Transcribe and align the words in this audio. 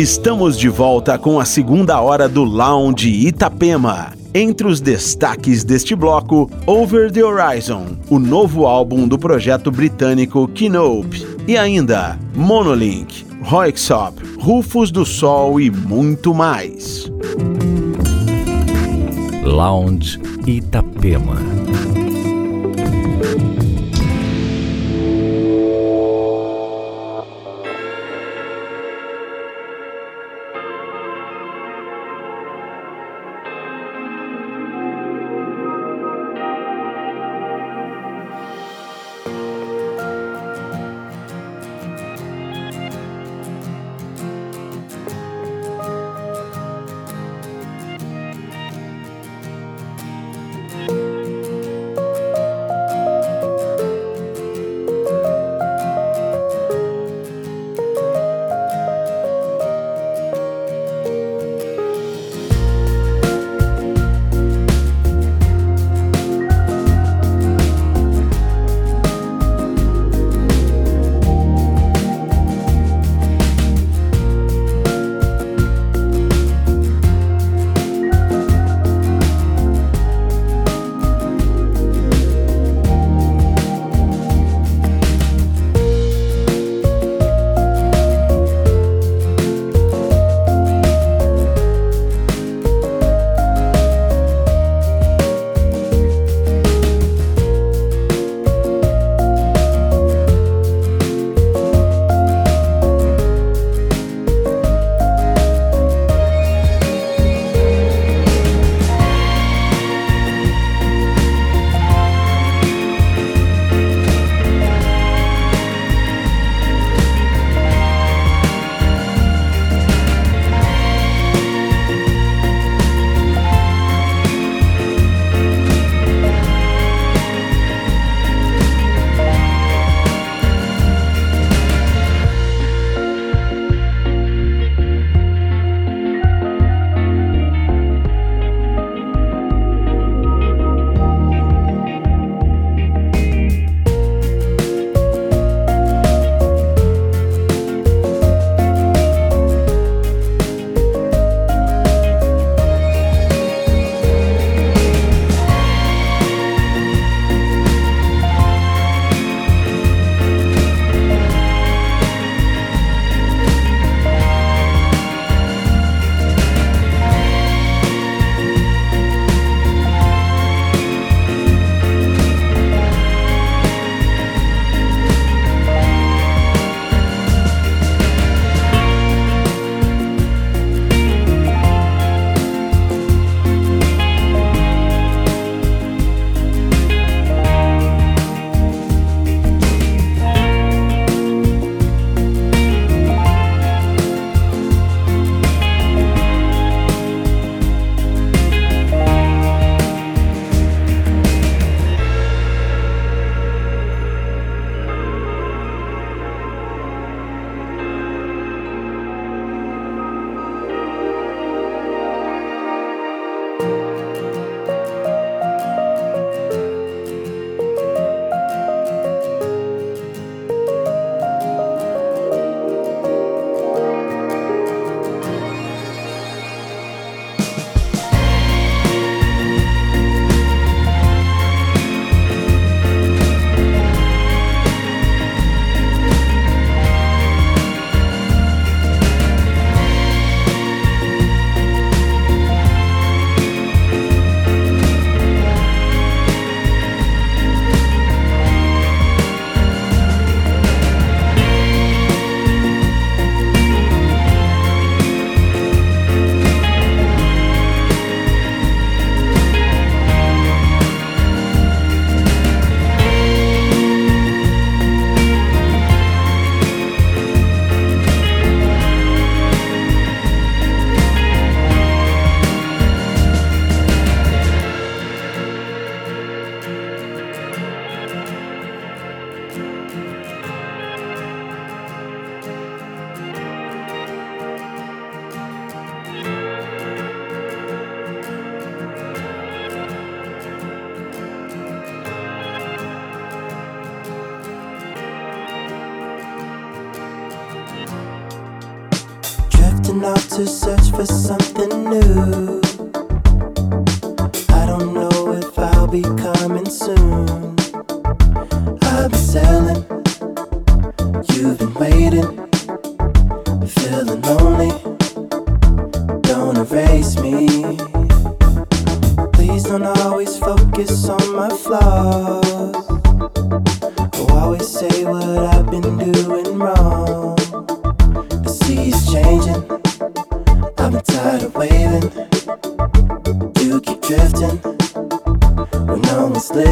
Estamos 0.00 0.58
de 0.58 0.66
volta 0.70 1.18
com 1.18 1.38
a 1.38 1.44
segunda 1.44 2.00
hora 2.00 2.26
do 2.26 2.42
Lounge 2.42 3.10
Itapema. 3.10 4.14
Entre 4.32 4.66
os 4.66 4.80
destaques 4.80 5.62
deste 5.62 5.94
bloco, 5.94 6.50
Over 6.66 7.12
the 7.12 7.22
Horizon, 7.22 7.98
o 8.08 8.18
novo 8.18 8.64
álbum 8.64 9.06
do 9.06 9.18
projeto 9.18 9.70
britânico 9.70 10.48
Kinope, 10.48 11.26
e 11.46 11.54
ainda 11.54 12.18
Monolink, 12.34 13.26
Roixop, 13.42 14.22
Rufos 14.38 14.90
do 14.90 15.04
Sol 15.04 15.60
e 15.60 15.70
muito 15.70 16.32
mais. 16.32 17.12
Lounge 19.44 20.18
Itapema. 20.46 21.36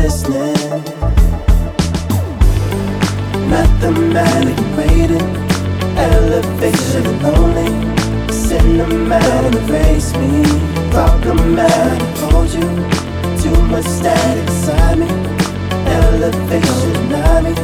listening. 0.08 0.82
Mathematic 3.50 4.58
waiting, 4.76 5.30
elevation 5.96 7.04
and 7.12 7.24
only. 7.36 7.70
Cinematic 8.48 9.54
erase 9.68 10.12
me, 10.16 10.32
problematic 10.90 12.02
hold 12.22 12.50
you. 12.56 12.68
Too 13.42 13.60
much 13.70 13.84
static 13.84 14.48
inside 14.48 14.98
me, 14.98 15.10
elevation 15.98 16.92
deny 16.92 17.40
me. 17.46 17.54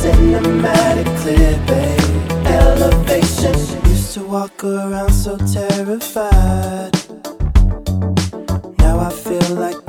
Cinematic 0.00 1.08
clear, 1.20 1.56
babe, 1.68 2.46
elevation. 2.60 3.56
Used 3.88 4.12
to 4.14 4.20
walk 4.24 4.62
around 4.62 5.12
so 5.12 5.38
terrified. 5.38 6.92
Now 8.78 8.98
I 9.08 9.10
feel 9.10 9.56
like 9.56 9.81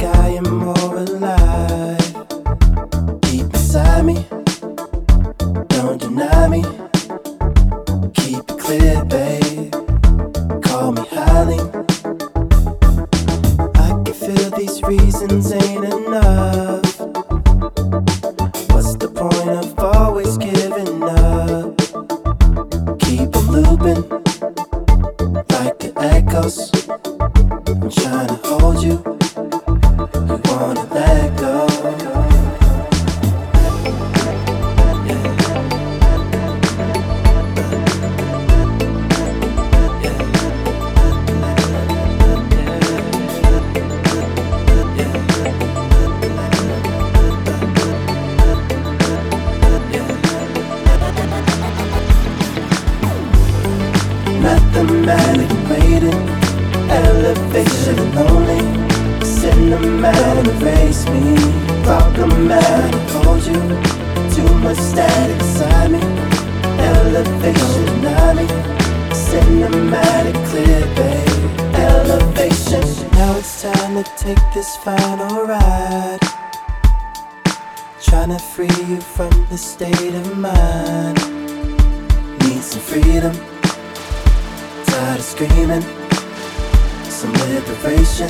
liberation, 87.53 88.29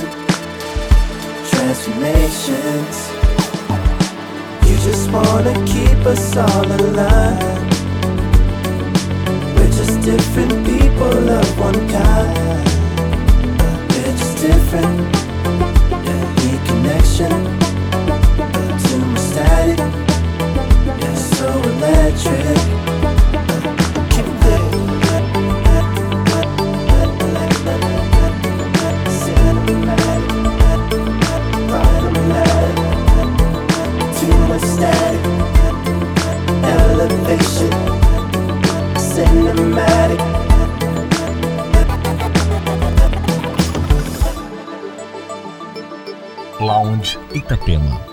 transformations. 1.50 2.96
You 4.68 4.76
just 4.88 5.10
wanna 5.12 5.54
keep 5.66 6.00
us 6.06 6.36
all 6.36 6.66
alive. 6.66 7.60
We're 9.56 9.72
just 9.80 10.02
different 10.02 10.66
people 10.66 11.30
of 11.40 11.60
one 11.60 11.88
kind. 11.88 12.68
We're 13.90 14.18
just 14.18 14.38
different. 14.42 15.00
Yeah, 16.06 16.26
need 16.40 16.62
connection. 16.68 17.32
Too 18.86 19.06
static. 19.16 19.80
Yeah, 21.00 21.16
so 21.16 21.48
electric. 21.72 22.93
Itapema. 47.34 48.13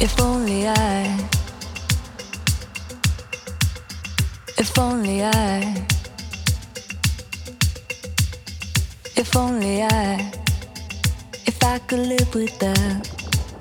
If 0.00 0.20
only 0.20 0.68
I. 0.68 1.28
If 4.58 4.78
only 4.78 5.24
I. 5.24 5.86
If 9.16 9.36
only 9.36 9.82
I. 9.82 10.32
If 11.46 11.62
I 11.62 11.78
could 11.80 12.00
live 12.00 12.34
with 12.34 12.58
that. 12.58 13.08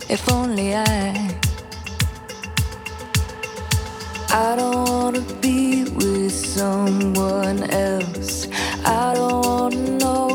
If 0.10 0.32
only 0.32 0.76
I. 0.76 1.38
I 4.30 4.56
don't 4.56 4.90
wanna 4.90 5.22
be 5.42 5.84
with 5.84 6.32
someone 6.32 7.64
else. 7.72 8.47
I 8.86 9.14
don't 9.16 9.46
wanna 9.46 9.98
know. 10.00 10.27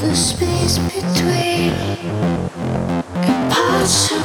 the 0.00 0.14
space 0.14 0.78
between. 0.78 1.74
Impossible. 3.26 4.17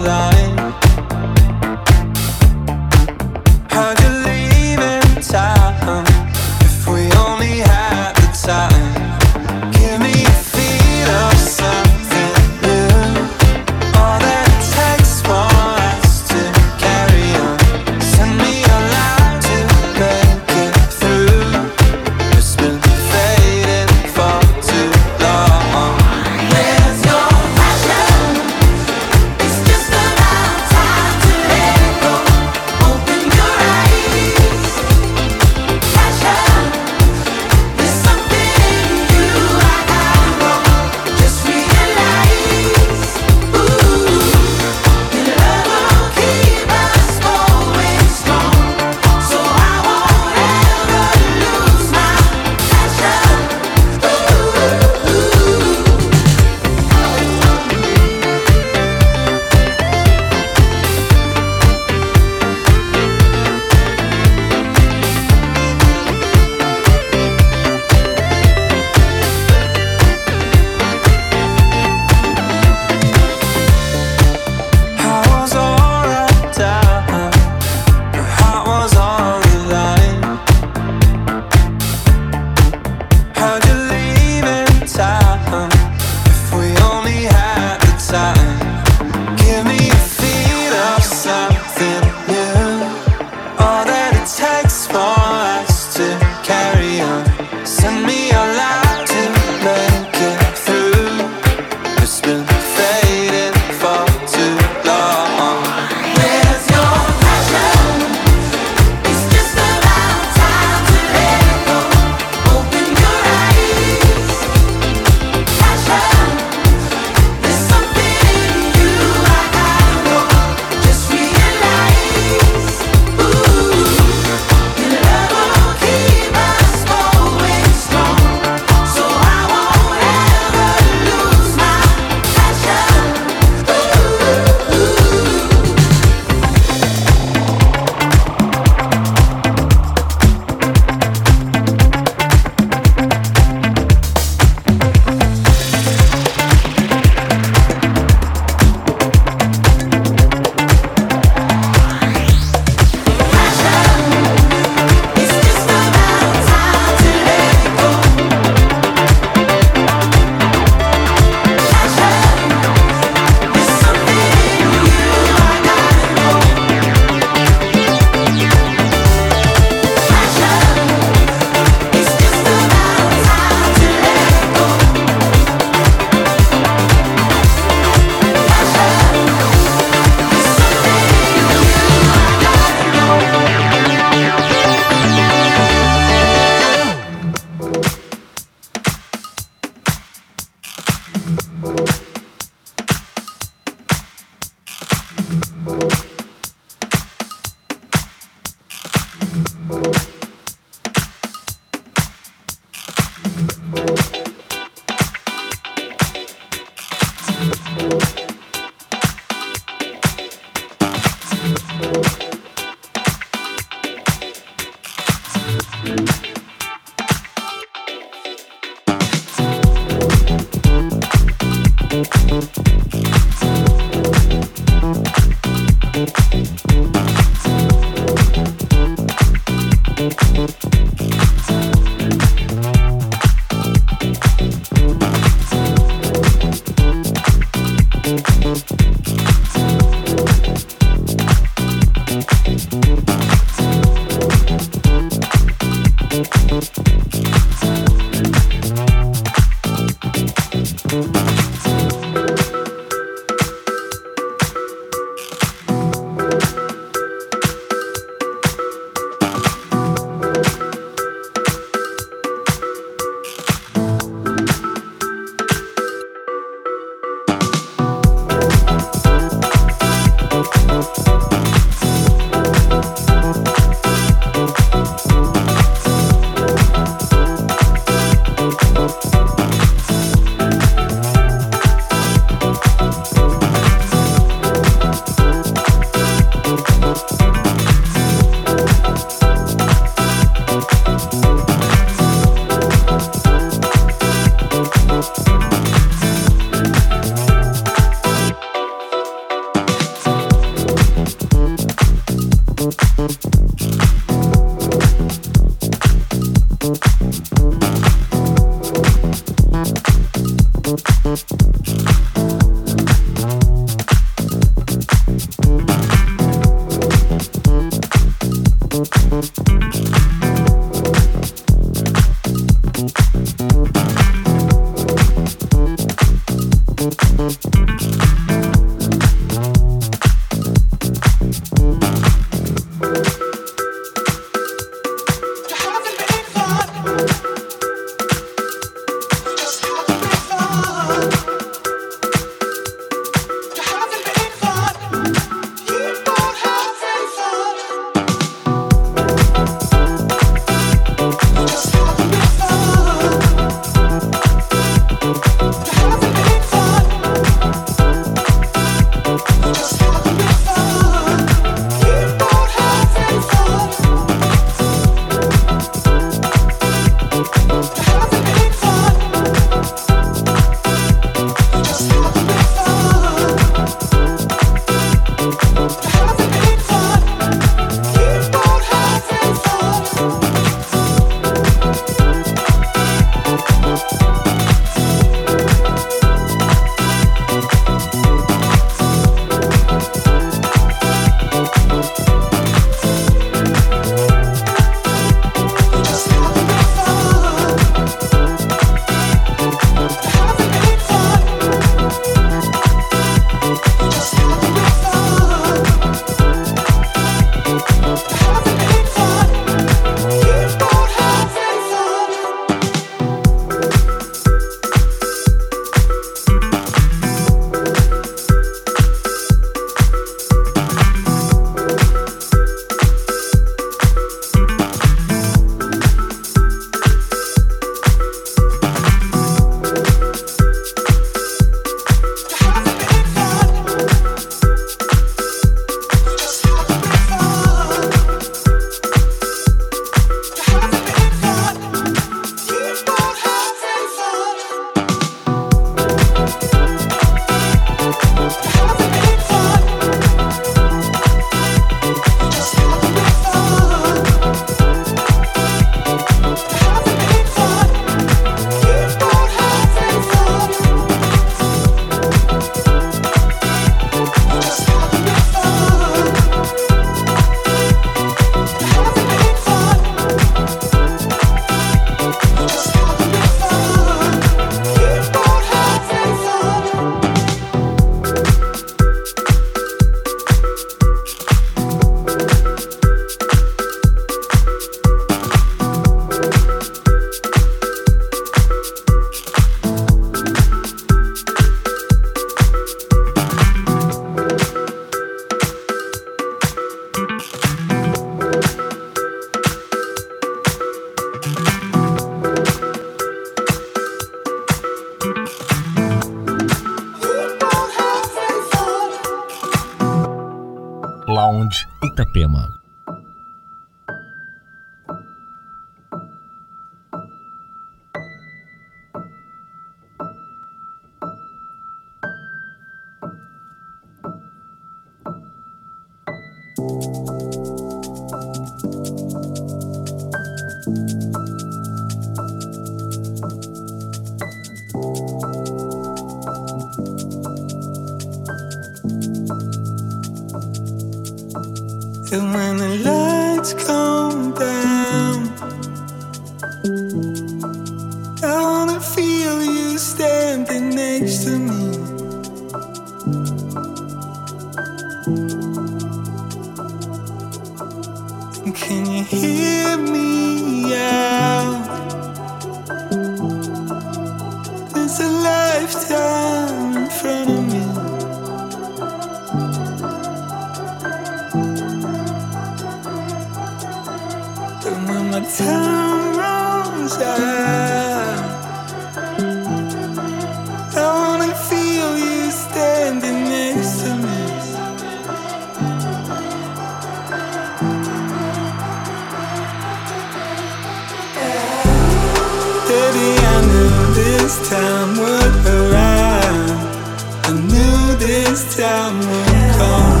this 598.30 598.56
time 598.56 598.96
will 598.96 599.54
come. 599.58 600.00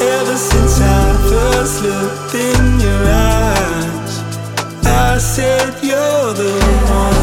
Ever 0.00 0.36
since 0.36 0.80
I 0.80 1.06
first 1.30 1.82
looked 1.82 2.34
in 2.34 2.80
your 2.80 3.02
eyes, 3.08 4.12
I 4.86 5.18
said 5.18 5.74
you're 5.82 6.32
the 6.32 6.52
one. 6.94 7.19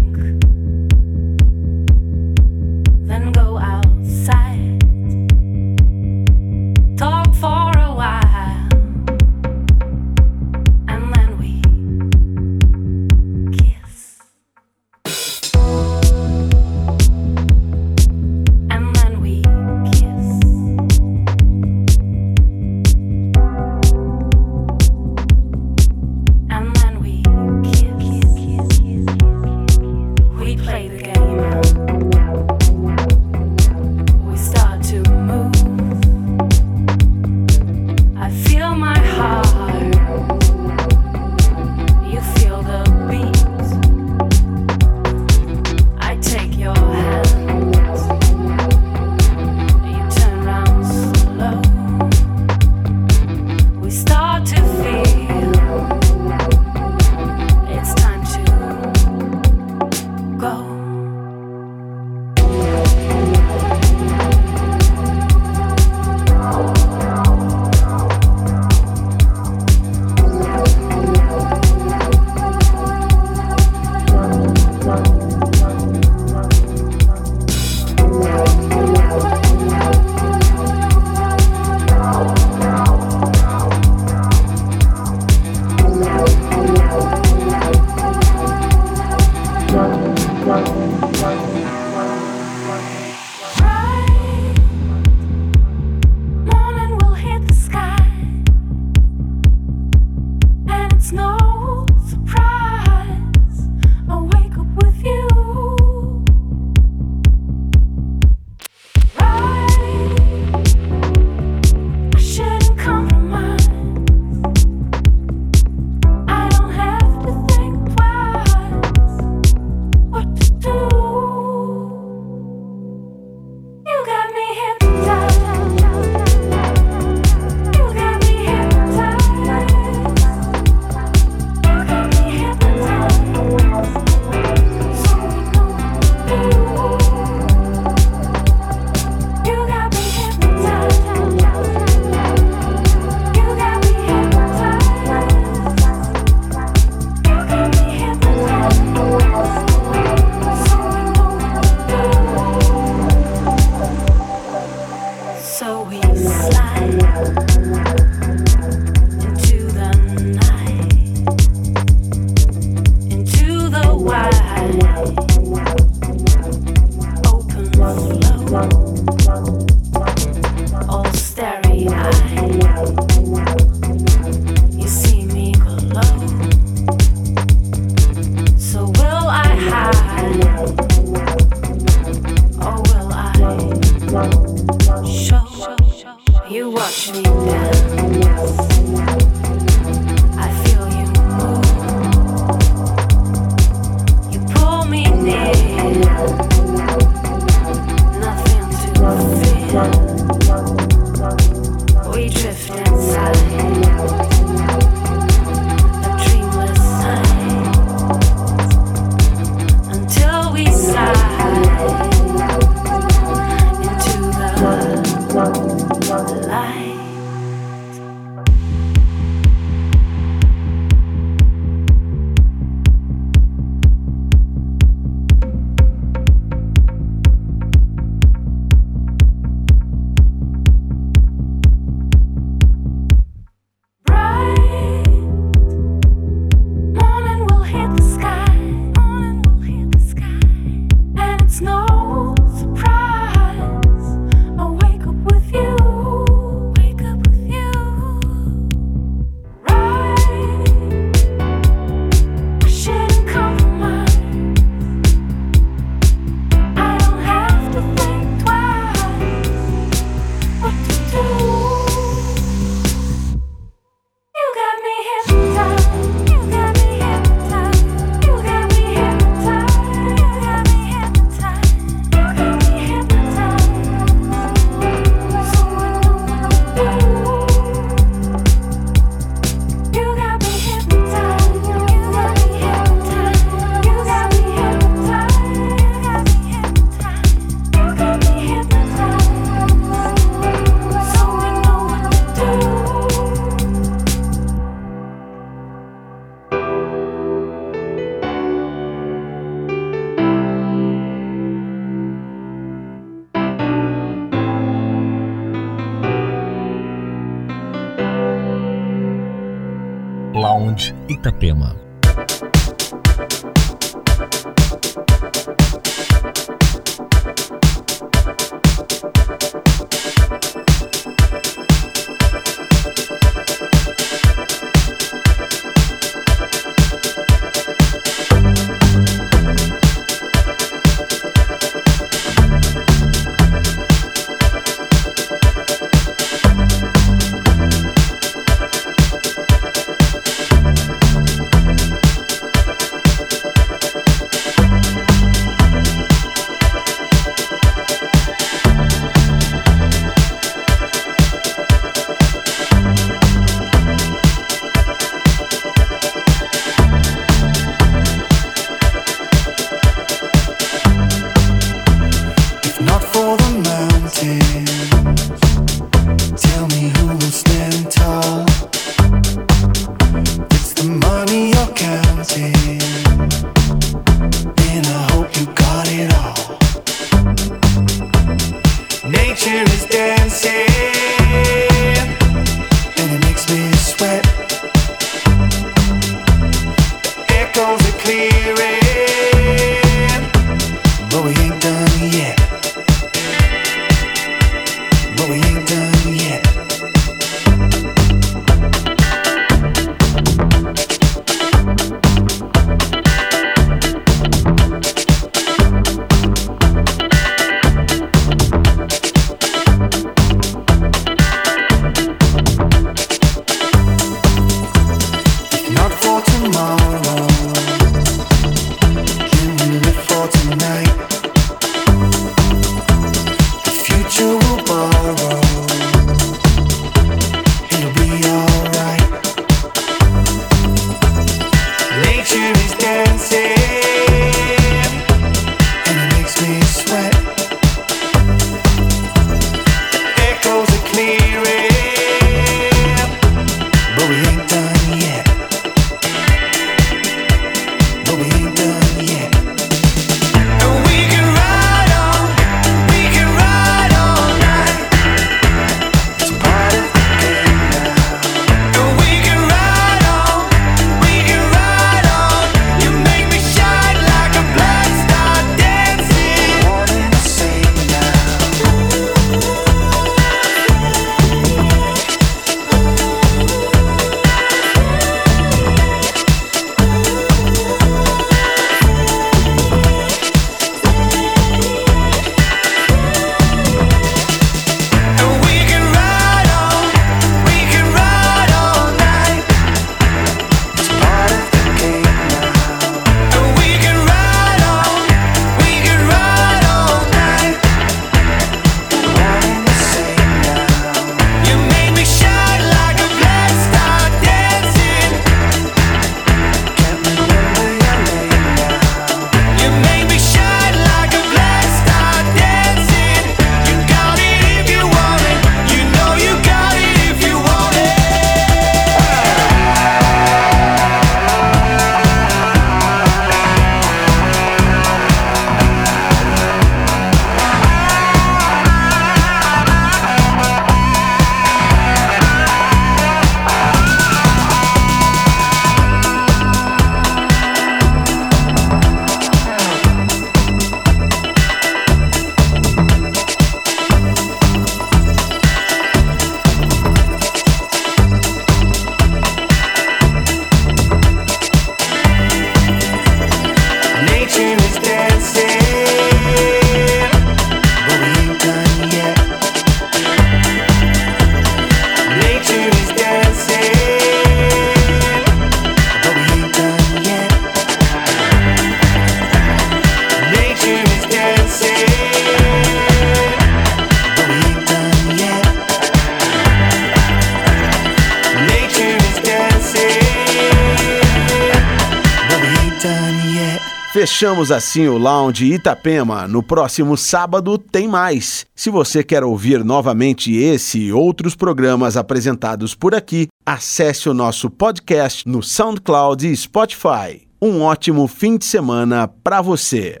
Fechamos 584.20 584.52
assim 584.52 584.86
o 584.86 584.98
Lounge 584.98 585.50
Itapema. 585.50 586.28
No 586.28 586.42
próximo 586.42 586.94
sábado 586.94 587.56
tem 587.56 587.88
mais. 587.88 588.44
Se 588.54 588.68
você 588.68 589.02
quer 589.02 589.24
ouvir 589.24 589.64
novamente 589.64 590.30
esse 590.30 590.78
e 590.78 590.92
outros 590.92 591.34
programas 591.34 591.96
apresentados 591.96 592.74
por 592.74 592.94
aqui, 592.94 593.28
acesse 593.46 594.10
o 594.10 594.12
nosso 594.12 594.50
podcast 594.50 595.26
no 595.26 595.42
SoundCloud 595.42 596.30
e 596.30 596.36
Spotify. 596.36 597.26
Um 597.40 597.62
ótimo 597.62 598.06
fim 598.06 598.36
de 598.36 598.44
semana 598.44 599.08
para 599.08 599.40
você. 599.40 600.00